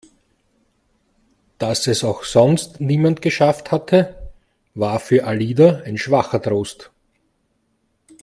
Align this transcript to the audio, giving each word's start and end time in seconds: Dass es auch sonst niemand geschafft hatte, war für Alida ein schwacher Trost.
Dass 1.59 1.85
es 1.85 2.03
auch 2.03 2.23
sonst 2.23 2.81
niemand 2.81 3.21
geschafft 3.21 3.71
hatte, 3.71 4.15
war 4.73 4.99
für 4.99 5.25
Alida 5.25 5.83
ein 5.85 5.99
schwacher 5.99 6.41
Trost. 6.41 6.89